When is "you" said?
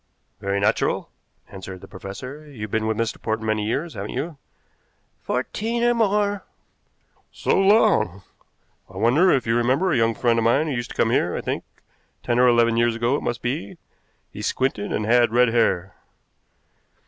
4.13-4.37, 9.45-9.55